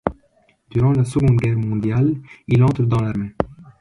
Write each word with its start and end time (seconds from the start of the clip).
Durant 0.71 0.93
la 0.93 1.05
Seconde 1.05 1.35
Guerre 1.39 1.57
mondiale, 1.57 2.15
il 2.47 2.63
entre 2.63 2.81
dans 2.87 3.03
l'armée. 3.03 3.35